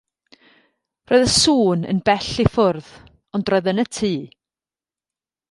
[1.11, 2.89] Roedd y sŵn yn bell i ffwrdd,
[3.41, 4.13] ond roedd yn y tŷ.